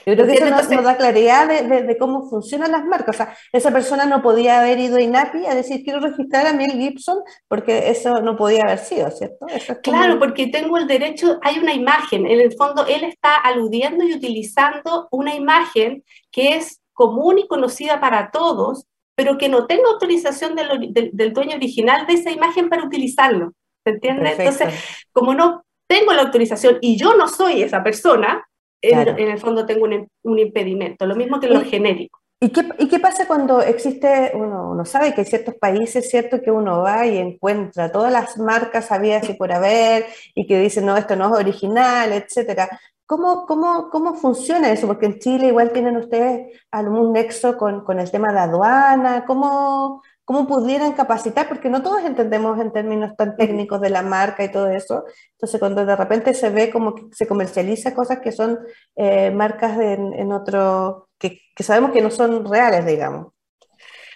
[0.06, 3.16] Yo creo que eso nos, da claridad de, cómo funcionan las marcas.
[3.16, 6.54] O sea, esa persona no podía haber ido a INAPI a decir quiero registrar a
[6.54, 9.46] Mel Gibson porque eso no podía haber sido, ¿cierto?
[9.82, 14.14] Claro, porque tengo el derecho, hay una imagen, en el fondo él está aludiendo y
[14.14, 20.56] utilizando una imagen que es común y conocida para todos, pero que no tengo autorización
[20.56, 23.54] del, del, dueño original de esa imagen para utilizarlo.
[23.84, 24.32] ¿Se entiende?
[24.32, 24.74] Entonces,
[25.12, 28.48] como no tengo la autorización y yo no soy esa persona,
[28.84, 32.20] en, el fondo tengo un, impedimento, lo mismo que en lo genérico.
[32.40, 36.42] ¿Y qué, ¿Y qué, pasa cuando existe, uno, uno, sabe que hay ciertos países, cierto,
[36.42, 40.86] que uno va y encuentra todas las marcas habidas y por haber, y que dicen,
[40.86, 42.68] no, esto no es original, etcétera?
[43.06, 44.88] ¿Cómo, cómo, cómo funciona eso?
[44.88, 50.02] Porque en Chile igual tienen ustedes algún nexo con, con el tema de aduana, ¿cómo,
[50.26, 54.52] cómo pudieran capacitar, porque no todos entendemos en términos tan técnicos de la marca y
[54.52, 55.06] todo eso.
[55.34, 58.60] Entonces, cuando de repente se ve como que se comercializa cosas que son
[58.96, 63.34] eh, marcas en, otro, que, sabemos que no son reales, digamos.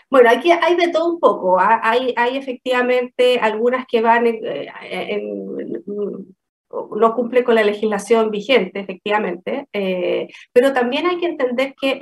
[0.09, 1.59] Bueno, aquí hay de todo un poco.
[1.59, 1.81] ¿ah?
[1.83, 4.39] Hay, hay efectivamente algunas que van en,
[4.81, 6.36] en,
[6.69, 11.99] no cumple con la legislación vigente, efectivamente, eh, pero también hay que entender que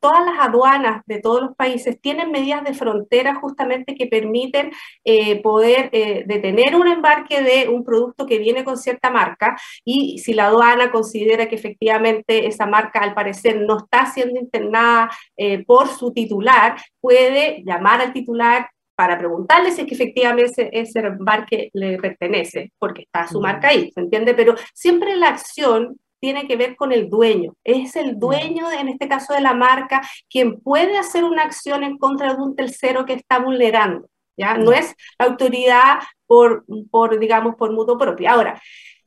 [0.00, 4.72] todas las aduanas de todos los países tienen medidas de frontera justamente que permiten
[5.04, 10.18] eh, poder eh, detener un embarque de un producto que viene con cierta marca y
[10.18, 15.10] si la aduana considera que efectivamente esa marca al parecer no está siendo internada
[15.66, 21.70] por su titular, puede llamar al titular para preguntarle si es que efectivamente ese, embarque
[21.72, 24.34] le pertenece, porque está su marca ahí, ¿se entiende?
[24.34, 27.54] Pero siempre la acción tiene que ver con el dueño.
[27.64, 31.98] Es el dueño, en este caso de la marca, quien puede hacer una acción en
[31.98, 34.08] contra de un tercero que está vulnerando.
[34.36, 34.56] ¿ya?
[34.56, 38.30] No es la autoridad por, por digamos, por mutuo propio.
[38.30, 38.60] Ahora,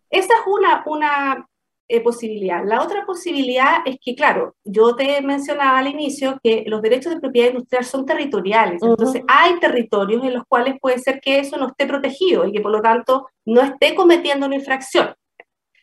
[0.10, 1.47] esa es una, una
[1.89, 2.65] eh, posibilidad.
[2.65, 7.19] La otra posibilidad es que, claro, yo te mencionaba al inicio que los derechos de
[7.19, 11.67] propiedad industrial son territoriales, entonces hay territorios en los cuales puede ser que eso no
[11.67, 15.13] esté protegido y que por lo tanto no esté cometiendo una infracción.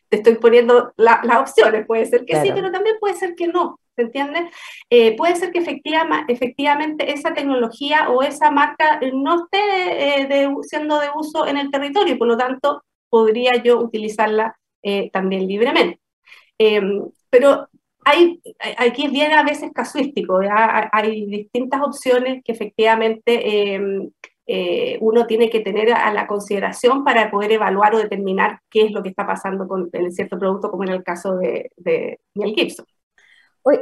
[0.09, 3.79] Te estoy poniendo las opciones, puede ser que sí, pero también puede ser que no.
[3.95, 4.51] ¿Se entiende?
[4.89, 11.07] Eh, puede ser que efectivamente esa tecnología o esa marca no esté eh, siendo de
[11.15, 15.99] uso en el territorio y por lo tanto podría yo utilizarla eh, también libremente.
[16.59, 17.67] Em, pero
[18.05, 18.39] hay,
[18.77, 20.39] aquí es bien a veces casuístico,
[20.91, 24.11] hay distintas opciones que efectivamente em,
[24.45, 28.91] eh, uno tiene que tener a la consideración para poder evaluar o determinar qué es
[28.91, 32.53] lo que está pasando con el cierto producto, como en el caso de, de Mel
[32.53, 32.85] Gibson.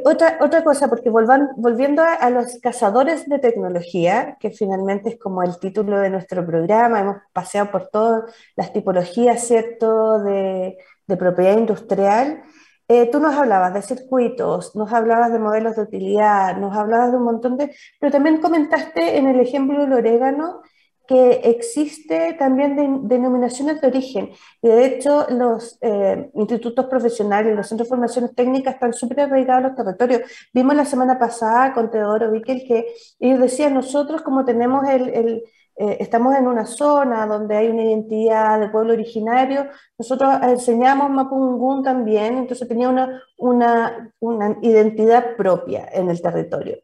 [0.05, 5.59] Otra, otra cosa, porque volviendo a, los cazadores de tecnología, que finalmente es como el
[5.59, 10.78] título de nuestro programa, hemos paseado por todas las tipologías, ¿cierto?, de,
[11.08, 12.43] de propiedad industrial.
[12.88, 17.18] Eh, tú nos hablabas de circuitos, nos hablabas de modelos de utilidad, nos hablabas de
[17.18, 17.74] un montón de...
[17.99, 20.62] Pero también comentaste en el ejemplo del orégano
[21.08, 24.32] que existe también denominaciones de origen.
[24.62, 29.66] Y de hecho, los eh, institutos profesionales, los centros de formación técnica están súper arraigados
[29.66, 30.22] a los territorios.
[30.54, 35.43] Vimos la semana pasada con Teodoro Víquel que ellos decían, nosotros como tenemos el
[35.76, 39.67] eh, estamos en una zona donde hay una identidad de pueblo originario,
[39.97, 46.78] nosotros enseñamos Mapungún también, entonces tenía una, una, una identidad propia en el territorio.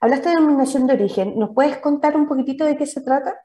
[0.00, 3.40] Hablaste de denominación de origen, ¿nos puedes contar un poquitito de qué se trata?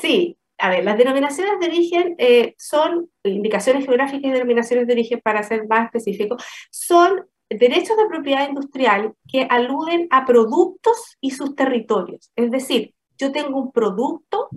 [0.00, 5.20] Sí, a ver, las denominaciones de origen eh, son indicaciones geográficas y denominaciones de origen,
[5.22, 6.36] para ser más específico,
[6.70, 12.30] son derechos de propiedad industrial que aluden a productos y sus territorios.
[12.36, 14.48] Es decir, yo tengo un producto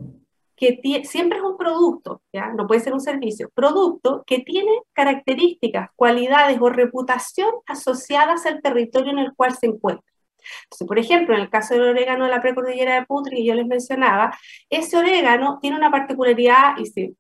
[0.56, 2.48] que siempre es un producto, ¿ya?
[2.48, 9.12] no puede ser un servicio, producto que tiene características, cualidades o reputación asociadas al territorio
[9.12, 10.04] en el cual se encuentra.
[10.64, 13.54] Entonces, por ejemplo, en el caso del orégano de la precordillera de Putri que yo
[13.54, 14.36] les mencionaba,
[14.70, 17.16] ese orégano tiene una particularidad, y si,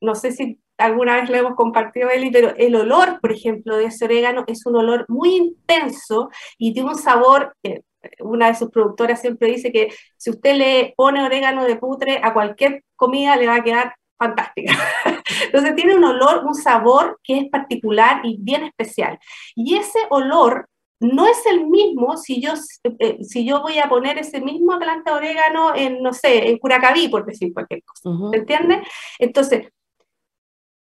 [0.00, 3.86] no sé si alguna vez lo hemos compartido, Eli, pero el olor, por ejemplo, de
[3.86, 6.28] ese orégano es un olor muy intenso
[6.58, 7.82] y tiene un sabor, eh,
[8.20, 12.32] una de sus productoras siempre dice que si usted le pone orégano de putre a
[12.32, 14.72] cualquier comida le va a quedar fantástica.
[15.46, 19.18] Entonces tiene un olor, un sabor que es particular y bien especial.
[19.54, 20.68] Y ese olor
[21.00, 22.52] no es el mismo si yo,
[23.00, 26.58] eh, si yo voy a poner ese mismo planta de orégano en, no sé, en
[26.58, 28.10] Curacaví, por decir cualquier cosa.
[28.30, 28.82] ¿Se entiende?
[29.18, 29.68] Entonces,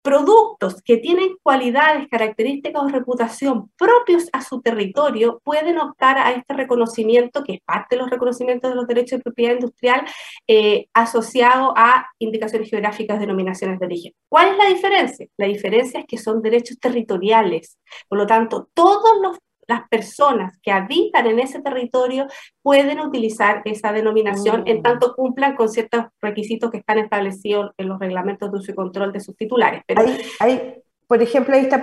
[0.03, 6.55] productos que tienen cualidades, características o reputación propios a su territorio pueden optar a este
[6.55, 10.07] reconocimiento, que es parte de los reconocimientos de los derechos de propiedad industrial,
[10.46, 14.12] eh, asociado a indicaciones geográficas, denominaciones de origen.
[14.28, 15.26] ¿Cuál es la diferencia?
[15.36, 17.78] La diferencia es que son derechos territoriales.
[18.09, 19.38] Por lo tanto, todos los
[19.69, 22.27] las personas que habitan en ese territorio
[22.62, 24.83] pueden utilizar esa denominación en mm.
[24.83, 29.12] tanto cumplan con ciertos requisitos que están establecidos en los reglamentos de uso y control
[29.12, 29.83] de sus titulares.
[29.87, 30.03] Pero,
[30.41, 31.81] hay, por ejemplo, ahí está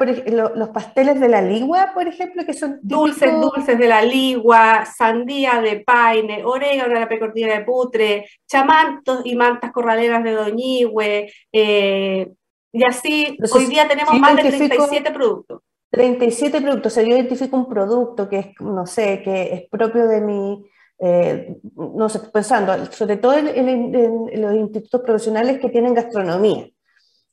[0.56, 5.62] los pasteles de la ligua, por ejemplo, que son dulces, dulces de la ligua, sandía
[5.62, 12.32] de paine, orégano de la precordillera de putre, chamantos y mantas corraleras de doñigüe, eh,
[12.72, 15.62] y así hoy día tenemos más de 37 productos.
[15.96, 20.08] 37 productos, o sea, yo identifico un producto que es, no sé, que es propio
[20.08, 20.66] de mi,
[21.00, 26.68] eh, no sé, pensando, sobre todo en, los institutos profesionales que tienen gastronomía.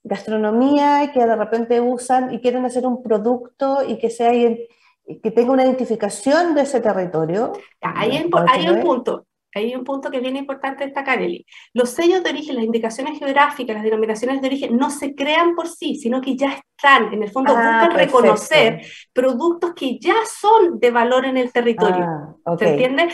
[0.04, 5.52] Gastronomía que de repente usan y quieren hacer un producto y que sea que tenga
[5.52, 7.52] una identificación de ese territorio.
[7.80, 11.44] Ahí hay un punto hay un punto que es bien importante destacar, Eli.
[11.72, 15.68] Los sellos de origen, las indicaciones geográficas, las denominaciones de origen, no se crean por
[15.68, 18.82] sí, sino que ya están, en el fondo ah, buscan reconocer
[19.12, 22.04] productos que ya son de valor en el territorio.
[22.44, 23.08] Ah, ¿Se entiende?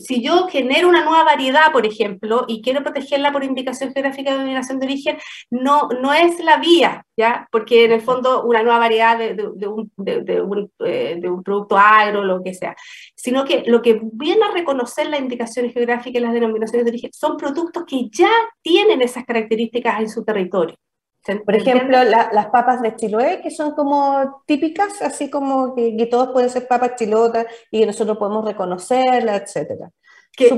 [0.00, 4.38] si yo genero una nueva variedad, por ejemplo, y quiero protegerla por indicación geográfica de
[4.38, 5.18] denominación de origen,
[5.50, 7.48] no, no es la vía, ¿ya?
[7.50, 9.90] Porque en el fondo una nueva variedad de, de, un,
[10.84, 12.76] eh, de un producto agro, lo que sea,
[13.16, 17.10] sino que lo que viene a reconocer la indicación geográficas y las denominaciones de origen
[17.12, 18.30] son productos que ya
[18.62, 20.76] tienen esas características en su territorio.
[21.44, 26.50] Por ejemplo, las papas de Chiloé, que son como típicas, así como que, todos pueden
[26.50, 29.90] ser papas chilotas y que nosotros podemos reconocerlas, etc.
[30.36, 30.56] Que,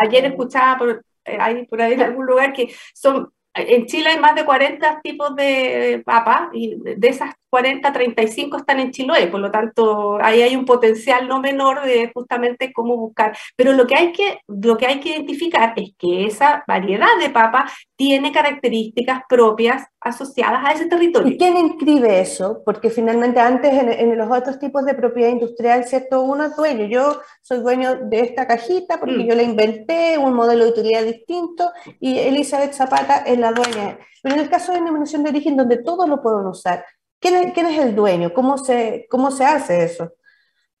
[0.00, 4.34] ayer escuchaba por, eh, por ahí en algún lugar que son en Chile hay más
[4.34, 9.50] de 40 tipos de papas y de esas 40, 35 están en Chiloé, por lo
[9.50, 13.36] tanto ahí hay un potencial no menor de justamente cómo buscar.
[13.56, 17.30] Pero lo que hay que, lo que, hay que identificar es que esa variedad de
[17.30, 21.32] papas tiene características propias asociadas a ese territorio.
[21.32, 22.62] ¿Y quién inscribe eso?
[22.64, 26.22] Porque finalmente antes en, los otros tipos de propiedad industrial, ¿cierto?
[26.22, 29.26] Uno es dueño, yo soy dueño de esta cajita porque mm.
[29.28, 31.70] yo la inventé, un modelo de utilidad distinto
[32.00, 33.98] y Elizabeth Zapata es la dueña.
[34.22, 36.84] Pero en el caso de denominación de origen, donde todos lo pueden usar,
[37.20, 38.32] ¿quién es, el dueño?
[38.32, 40.12] ¿Cómo se, ¿Cómo se hace eso?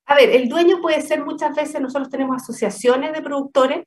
[0.06, 3.84] A ver, el dueño puede ser muchas veces, nosotros tenemos asociaciones de productores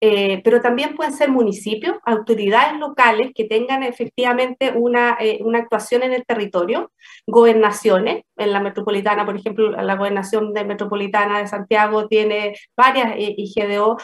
[0.00, 6.02] eh, pero también pueden ser municipios, autoridades locales que tengan efectivamente una, eh, una, actuación
[6.02, 6.92] en el territorio,
[7.26, 13.34] gobernaciones, en la metropolitana, por ejemplo, la gobernación de metropolitana de Santiago tiene varias eh,
[13.38, 13.96] IGDO,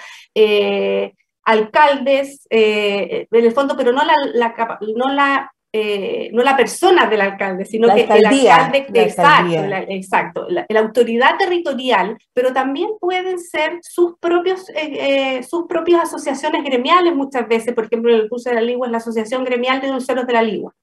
[1.44, 4.14] alcaldes, en el fondo, pero no la,
[4.96, 10.46] no la eh, no la persona del alcalde, sino que el alcalde, exacto, la, exacto
[10.48, 17.14] la, autoridad territorial, pero también pueden ser sus, propios, eh, eh, sus propias asociaciones gremiales
[17.14, 19.88] muchas veces, por ejemplo, en el curso de la Ligua es la Asociación Gremial de
[19.88, 20.74] Dulceros de la Ligua.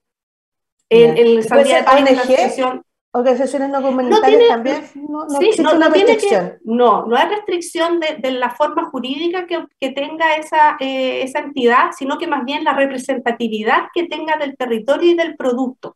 [0.89, 5.73] En, en el Salida de la Asociación organizaciones no gubernamentales también no, no sí, no,
[5.75, 6.59] una restricción.
[6.63, 11.39] no, no hay restricción de, de la forma jurídica que, que tenga esa, eh, esa
[11.39, 15.95] entidad, sino que más bien la representatividad que tenga del territorio y del producto.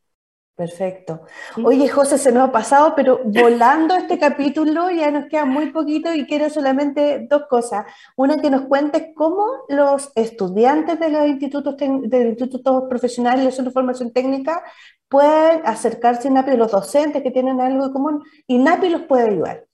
[0.56, 1.22] Perfecto.
[1.64, 6.14] Oye, José, se nos ha pasado, pero volando este capítulo ya nos queda muy poquito
[6.14, 7.86] y quiero solamente dos cosas.
[8.16, 14.14] Una, que nos cuentes cómo los estudiantes de los institutos, de institutos profesionales de formación
[14.14, 14.64] técnica
[15.10, 19.30] pueden acercarse a NAPI, los docentes que tienen algo en común, y NAPI los puede
[19.30, 19.66] ayudar.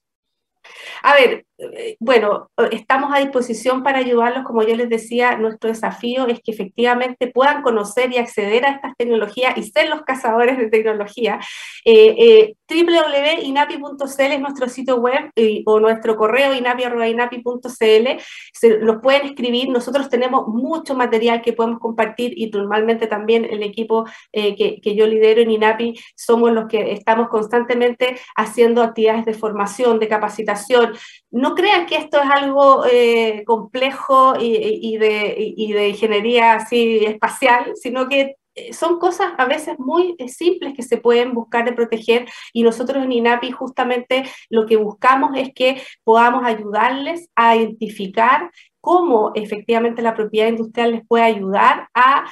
[1.02, 1.46] A ver,
[1.98, 4.44] bueno, estamos a disposición para ayudarlos.
[4.44, 8.96] Como yo les decía, nuestro desafío es que efectivamente puedan conocer y acceder a estas
[8.96, 11.38] tecnologías y ser los cazadores de tecnología.
[11.84, 15.30] Eh, eh, www.inapi.cl es nuestro sitio web
[15.66, 18.22] o nuestro correo inapi.inapi.cl.
[18.52, 19.68] Se los pueden escribir.
[19.68, 25.06] Nosotros tenemos mucho material que podemos compartir y normalmente también el equipo que, que yo
[25.06, 30.92] lidero en INAPI somos los que estamos constantemente haciendo actividades de formación, de capacitación.
[31.30, 38.08] No crean que esto es algo eh, complejo y, de, de, ingeniería así espacial, sino
[38.08, 42.28] que eh, son cosas a veces muy eh, simples que se pueden buscar de proteger
[42.52, 49.32] y nosotros en INAPI justamente lo que buscamos es que podamos ayudarles a identificar cómo
[49.34, 52.26] efectivamente la propiedad industrial les puede ayudar a,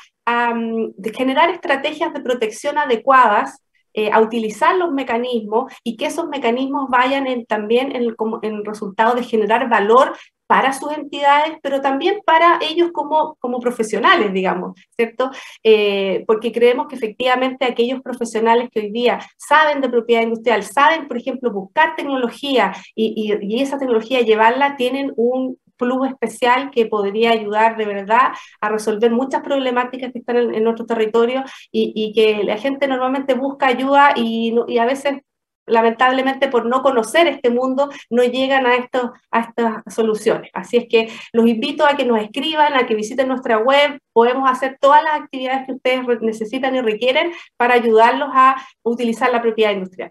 [0.55, 3.63] mm, generar estrategias de protección adecuadas
[3.95, 9.23] eh, a utilizar los mecanismos y que esos mecanismos vayan también en el, resultado de
[9.23, 10.17] generar valor
[10.47, 15.31] para sus entidades, pero también para ellos como, como profesionales, digamos, ¿cierto?
[15.63, 21.07] Eh, porque creemos que efectivamente aquellos profesionales que hoy día saben de propiedad industrial, saben,
[21.07, 27.31] por ejemplo, buscar tecnología y, y esa tecnología llevarla, tienen un plus especial que podría
[27.31, 32.59] ayudar de verdad a resolver muchas problemáticas que están en, nuestro territorio y, que la
[32.59, 35.21] gente normalmente busca ayuda y, a veces
[35.67, 40.51] lamentablemente por no conocer este mundo, no llegan a, estos, a estas soluciones.
[40.55, 44.51] Así es que los invito a que nos escriban, a que visiten nuestra web, podemos
[44.51, 49.73] hacer todas las actividades que ustedes necesitan y requieren para ayudarlos a utilizar la propiedad
[49.73, 50.11] industrial.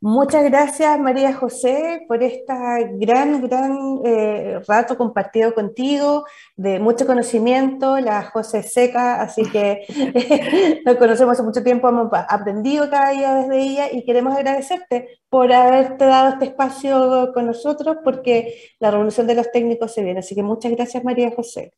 [0.00, 2.52] Muchas gracias María José por este
[3.00, 6.24] gran, gran eh, rato compartido contigo,
[6.54, 12.88] de mucho conocimiento, la José seca, así que nos conocemos hace mucho tiempo, hemos aprendido
[12.88, 18.54] cada día desde ella y queremos agradecerte por haberte dado este espacio con nosotros porque
[18.78, 20.20] la revolución de los técnicos se viene.
[20.20, 21.72] Así que muchas gracias María José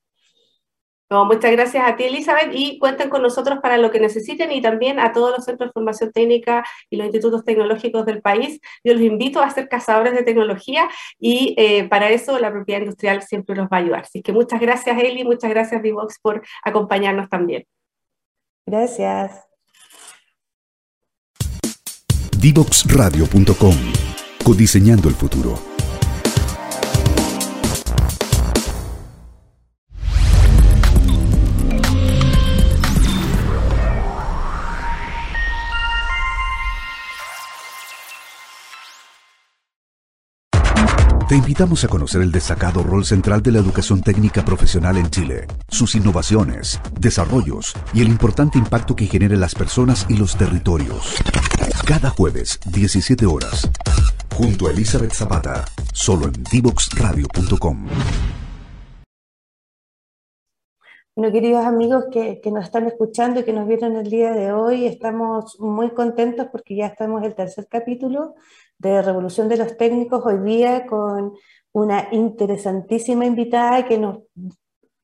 [1.10, 5.00] muchas gracias a ti, Elizabeth, y cuenten con nosotros para lo que necesiten y también
[5.00, 8.60] a todos los centros de formación técnica y los institutos tecnológicos del país.
[8.84, 10.88] Yo los invito a ser cazadores de tecnología
[11.18, 14.00] y eh, para eso la propiedad industrial siempre nos va a ayudar.
[14.02, 17.66] Así que muchas gracias, Eli, muchas gracias, Divox, por acompañarnos también.
[18.66, 19.46] Gracias.
[22.38, 23.74] Divoxradio.com
[24.44, 25.69] Codiseñando el futuro.
[41.30, 45.46] Te invitamos a conocer el destacado rol central de la educación técnica profesional en Chile,
[45.68, 51.14] sus innovaciones, desarrollos y el importante impacto que genera en las personas y los territorios.
[51.86, 53.70] Cada jueves, 17 horas,
[54.34, 57.86] junto a Elizabeth Zapata, solo en divoxradio.com.
[61.14, 64.50] Bueno, queridos amigos que, que, nos están escuchando y que nos vieron el día de
[64.50, 68.34] hoy, estamos muy contentos porque ya estamos en el tercer capítulo
[68.80, 71.34] de Revolución de los Técnicos hoy día con
[71.72, 74.20] una interesantísima invitada que nos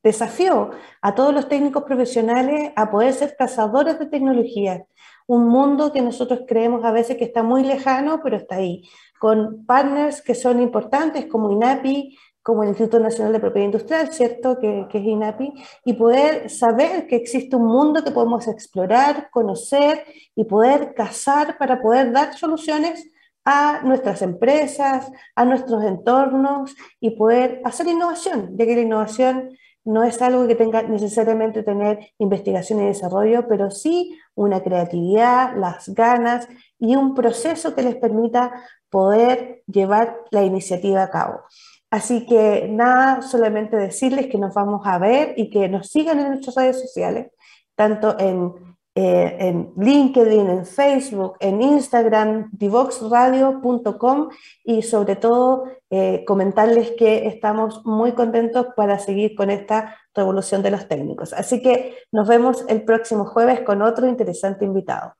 [0.03, 0.71] desafió
[1.03, 4.87] a todos los técnicos profesionales a poder ser cazadores de tecnología,
[5.27, 8.83] un mundo que nosotros creemos a veces que está muy lejano, pero está ahí,
[9.19, 14.59] con partners que son importantes como INAPI, como el Instituto Nacional de Propiedad Industrial, ¿cierto?
[14.59, 15.53] Que, que, es INAPI,
[15.85, 20.05] y poder saber que existe un mundo que podemos explorar, conocer
[20.35, 23.11] y poder cazar para poder dar soluciones
[23.47, 30.03] a nuestras empresas, a nuestros entornos y poder hacer innovación, ya que la innovación no
[30.03, 36.49] es algo que tenga necesariamente tener investigación y desarrollo, pero sí una creatividad, las ganas
[36.81, 38.53] y un proceso que les permita
[38.91, 41.43] poder llevar la iniciativa a cabo.
[41.89, 46.31] Así que nada, solamente decirles que nos vamos a ver y que nos sigan en
[46.31, 47.31] nuestras redes sociales,
[47.77, 54.31] tanto en eh, en LinkedIn, en Facebook, en Instagram, divoxradio.com
[54.65, 60.71] y sobre todo eh, comentarles que estamos muy contentos para seguir con esta revolución de
[60.71, 61.35] los técnicos.
[61.35, 65.16] Así que nos vemos el próximo jueves con otro interesante invitado.